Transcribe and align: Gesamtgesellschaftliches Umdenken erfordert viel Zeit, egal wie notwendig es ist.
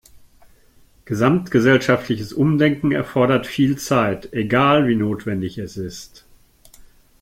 Gesamtgesellschaftliches 1.05 2.33
Umdenken 2.33 2.91
erfordert 2.91 3.45
viel 3.45 3.77
Zeit, 3.77 4.33
egal 4.33 4.87
wie 4.87 4.95
notwendig 4.95 5.59
es 5.59 5.77
ist. 5.77 6.25